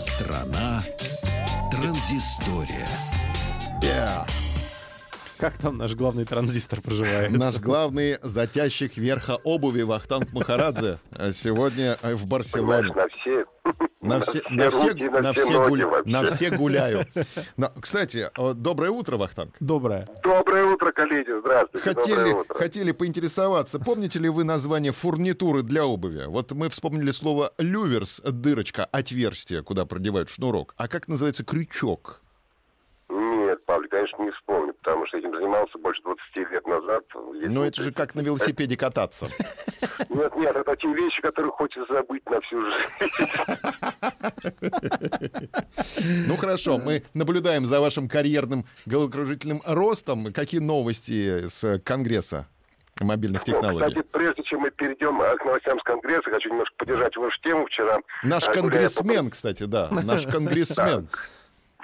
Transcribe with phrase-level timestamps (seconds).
[0.00, 0.82] Страна
[1.70, 2.86] транзистория.
[3.82, 4.39] Yeah.
[5.40, 7.30] Как там наш главный транзистор проживает?
[7.32, 12.92] Наш главный затящик верха обуви Вахтанг Махарадзе а сегодня в Барселоне.
[12.94, 13.44] На все,
[14.02, 17.04] на все, на все, на все, гуля, на все гуляю.
[17.56, 19.54] Но, кстати, доброе утро, Вахтанг.
[19.60, 20.08] Доброе.
[20.22, 21.30] Доброе утро, коллеги.
[21.40, 21.84] Здравствуйте.
[21.84, 22.54] Хотели, утро.
[22.54, 26.24] хотели поинтересоваться, помните ли вы название фурнитуры для обуви?
[26.26, 30.74] Вот мы вспомнили слово люверс, дырочка, отверстие, куда продевают шнурок.
[30.76, 32.19] А как называется крючок?
[34.10, 37.04] Конечно, не вспомню, потому что этим занимался больше 20 лет назад.
[37.14, 39.26] Ну, это же как на велосипеде кататься.
[40.08, 42.78] Нет, нет, это те вещи, которые хочется забыть на всю жизнь.
[46.26, 50.32] Ну, хорошо, мы наблюдаем за вашим карьерным головокружительным ростом.
[50.32, 52.48] Какие новости с Конгресса?
[53.00, 53.80] мобильных технологий.
[53.80, 57.66] Ну, кстати, прежде чем мы перейдем к новостям с Конгресса, хочу немножко поддержать вашу тему.
[57.66, 61.08] Вчера Наш конгрессмен, кстати, да, наш конгрессмен.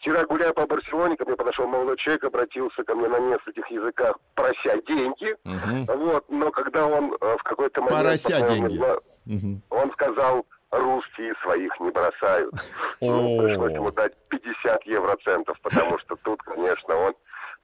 [0.00, 4.18] Вчера, гуляя по Барселоне, ко мне подошел молодой человек, обратился ко мне на нескольких языках,
[4.34, 5.36] прося деньги.
[5.44, 5.98] Угу.
[5.98, 7.98] Вот, но когда он э, в какой-то момент...
[7.98, 8.78] Порося деньги.
[8.78, 9.60] угу.
[9.68, 12.54] Он сказал, русские своих не бросают.
[13.02, 17.14] Ну, пришлось ему дать 50 евроцентов, потому что тут, конечно, он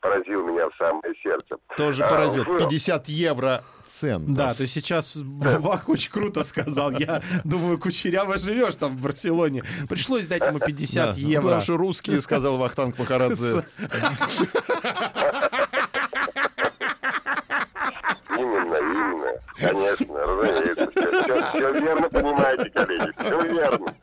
[0.00, 1.56] поразил меня в самое сердце.
[1.76, 2.44] Тоже а, поразил.
[2.44, 4.34] 50 евро центов.
[4.34, 6.90] Да, то есть сейчас Вах очень круто сказал.
[6.92, 9.62] Я думаю, кучеряво живешь там в Барселоне.
[9.88, 11.42] Пришлось дать ему 50 да, евро.
[11.42, 13.64] Потому что русские, сказал Вахтанг Махарадзе.
[18.30, 19.32] Именно, именно.
[19.58, 20.90] Конечно, разумеется.
[20.90, 23.12] Все, все верно понимаете, коллеги.
[23.18, 23.94] Все верно.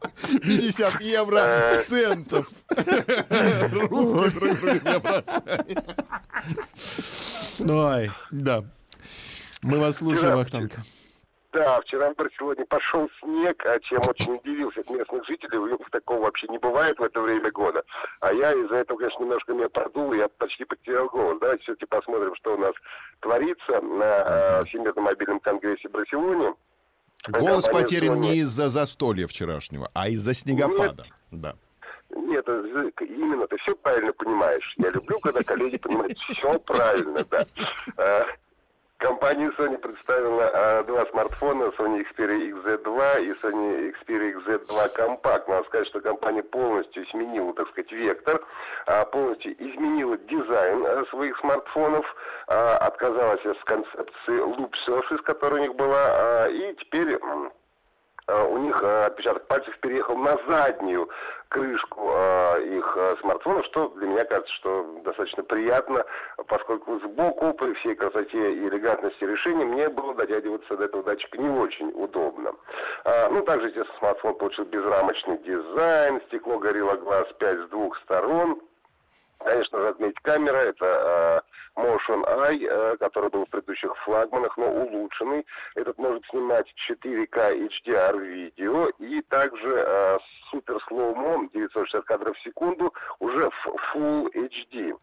[0.44, 2.48] 50 евро центов.
[2.70, 5.96] Русские друг друга не бросают.
[7.60, 8.64] Ой, да.
[9.62, 10.74] Мы вас слушаем, Вахтанг.
[11.54, 15.60] Да, вчера в Барселоне пошел снег, а чем очень удивился от местных жителей.
[15.60, 17.84] У них такого вообще не бывает в это время года.
[18.22, 21.38] А я из-за этого, конечно, немножко меня продул, я почти потерял голос.
[21.40, 22.74] Давайте все-таки посмотрим, что у нас
[23.20, 26.56] творится на э, Всемирном мобильном конгрессе в Барселоне.
[27.30, 31.04] Голос потерян не из-за застолья вчерашнего, а из-за снегопада.
[31.32, 31.42] Нет.
[31.42, 31.56] Да.
[32.16, 34.74] Нет, именно ты все правильно понимаешь.
[34.78, 37.46] Я люблю, когда коллеги понимают все правильно, да.
[39.04, 45.44] Компания Sony представила а, два смартфона Sony Xperia XZ2 и Sony Xperia XZ2 Compact.
[45.50, 48.42] Надо сказать, что компания полностью изменила, так сказать, вектор,
[48.86, 52.06] а, полностью изменила дизайн а, своих смартфонов,
[52.48, 57.20] а, отказалась от концепции Loop Surface, которая у них была, а, и теперь
[58.28, 61.10] у них а, отпечаток пальцев переехал на заднюю
[61.50, 66.06] крышку а, их смартфона, что для меня кажется, что достаточно приятно,
[66.48, 71.50] поскольку сбоку при всей красоте и элегантности решения мне было дотягиваться до этого датчика не
[71.50, 72.54] очень удобно.
[73.30, 78.62] Ну, также, естественно, смартфон получил безрамочный дизайн, стекло Gorilla Glass 5 с двух сторон,
[79.44, 81.44] Конечно же, отметить камера, это
[81.76, 85.46] э, Motion Eye, э, который был в предыдущих флагманах, но улучшенный.
[85.76, 90.18] Этот может снимать 4К HDR видео и также э,
[90.50, 94.98] super slow-mo 960 кадров в секунду уже в Full HD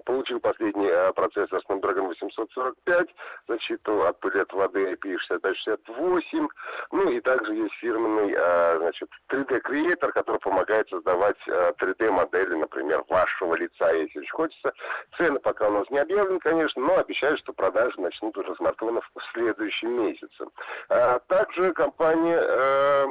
[0.00, 3.08] получил последний э, процессор Snapdragon 845,
[3.48, 6.48] защиту от пыли от воды IP6568,
[6.92, 13.54] ну и также есть фирменный э, значит, 3D-креатор, который помогает создавать э, 3D-модели, например, вашего
[13.54, 14.72] лица, если очень хочется.
[15.16, 19.22] Цены пока у нас не объявлены, конечно, но обещают, что продажи начнут уже смартфонов в
[19.32, 20.46] следующем месяце.
[20.88, 23.06] А также компания э,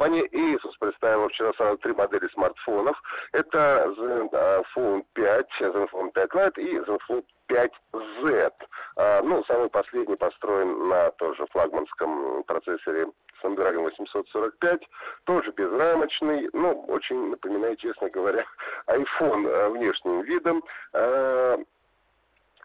[0.00, 2.96] Компания Asus представила вчера сразу три модели смартфонов.
[3.32, 8.52] Это Zenfone 5, Zenfone 5 Lite и Zenfone 5Z.
[8.96, 13.08] А, ну, самый последний построен на тоже флагманском процессоре
[13.42, 14.80] Snapdragon 845,
[15.24, 18.46] тоже безрамочный, ну, очень напоминает, честно говоря,
[18.86, 20.64] iPhone а, внешним видом.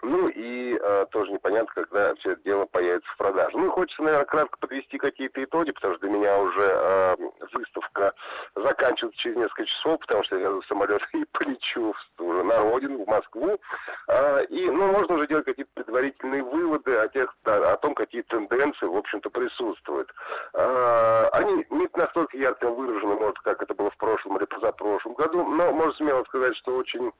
[0.05, 3.57] Ну и э, тоже непонятно, когда все это дело появится в продаже.
[3.57, 7.15] Ну и хочется, наверное, кратко подвести какие-то итоги, потому что для меня уже э,
[7.51, 8.13] выставка
[8.53, 13.07] заканчивается через несколько часов, потому что я в самолет и полечу уже на родину, в
[13.07, 13.59] Москву.
[14.07, 18.85] Э, и, ну, можно уже делать какие-то предварительные выводы о, тех, о том, какие тенденции,
[18.85, 20.13] в общем-то, присутствуют.
[20.53, 25.43] Э, они не настолько ярко выражены, может, как это было в прошлом или позапрошлом году,
[25.43, 27.11] но можно смело сказать, что очень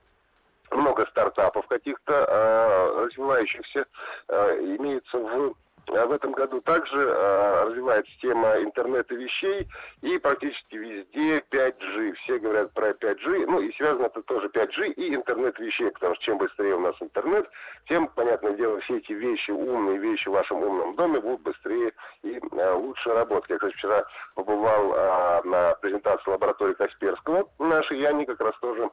[0.76, 3.86] много стартапов каких-то э, развивающихся
[4.28, 5.56] э, имеется в
[5.88, 9.68] в этом году также э, развивается тема интернета вещей
[10.02, 12.14] и практически везде 5G.
[12.14, 16.24] Все говорят про 5G, ну и связано это тоже 5G и интернет вещей, потому что
[16.24, 17.48] чем быстрее у нас интернет,
[17.88, 21.92] тем, понятное дело, все эти вещи, умные вещи в вашем умном доме будут быстрее
[22.24, 23.50] и э, лучше работать.
[23.52, 28.90] Я, кстати, вчера побывал э, на презентации лаборатории Касперского нашей, и они как раз тоже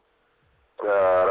[0.84, 1.22] Э,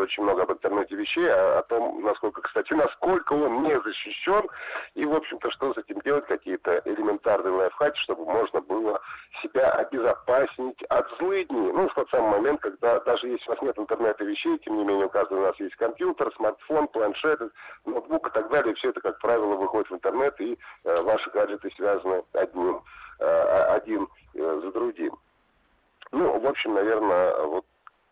[0.00, 4.48] очень много об интернете вещей, о, о том, насколько, кстати, насколько он не защищен,
[4.94, 9.00] и, в общем-то, что с этим делать, какие-то элементарные лайфхаки, чтобы можно было
[9.42, 11.72] себя обезопасить от злыдней.
[11.72, 14.84] Ну, в тот самый момент, когда даже если у вас нет интернета вещей, тем не
[14.84, 17.40] менее, у каждого у нас есть компьютер, смартфон, планшет,
[17.84, 21.70] ноутбук и так далее, все это, как правило, выходит в интернет, и э, ваши гаджеты
[21.76, 22.82] связаны одним,
[23.18, 23.24] э,
[23.74, 25.16] один э, за другим.
[26.12, 27.64] Ну, в общем, наверное, вот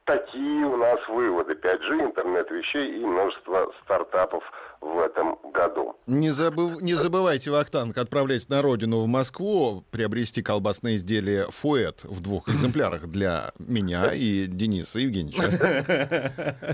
[0.09, 1.53] такие у нас выводы.
[1.53, 4.43] 5G, интернет вещей и множество стартапов
[4.81, 5.97] в этом году.
[6.07, 6.81] Не, забыв...
[6.81, 13.07] не забывайте, Вахтанг, отправлять на родину в Москву, приобрести колбасные изделия «Фуэт» в двух экземплярах
[13.07, 16.65] для меня и Дениса Евгеньевича.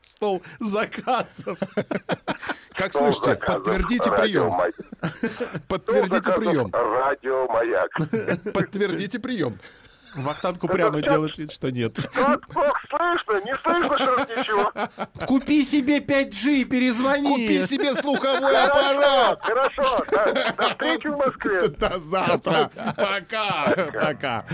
[0.00, 1.58] Стол заказов.
[2.74, 4.54] Как слышите, подтвердите прием.
[5.68, 6.70] Подтвердите прием.
[6.72, 7.90] Радиомаяк.
[8.52, 9.58] Подтвердите прием.
[10.14, 11.96] Вахтанг упрямо делает вид, что нет.
[12.14, 13.40] Как плохо слышно?
[13.44, 15.26] Не слышно что ничего.
[15.26, 17.28] Купи себе 5G и перезвони.
[17.28, 19.40] Купи себе слуховой аппарат.
[19.42, 20.04] Хорошо.
[20.56, 21.68] До встречи в Москве.
[21.68, 22.70] До завтра.
[22.96, 23.74] Пока.
[23.92, 24.46] Пока.